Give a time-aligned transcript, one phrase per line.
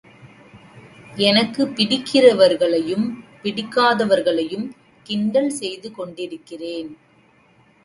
[1.15, 3.13] எனக்குப் பிடிக்கிறவர்களையும்,
[3.43, 4.71] பிடிக்காதவர்களையும்
[5.03, 6.97] கிண்டல் செய்து கொண்டிருக்கிறேன்.